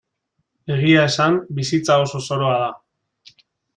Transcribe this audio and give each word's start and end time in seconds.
Egia 0.75 1.03
esan, 1.09 1.37
bizitza 1.59 1.99
oso 2.07 2.23
zoroa 2.31 2.57
da. 2.67 3.39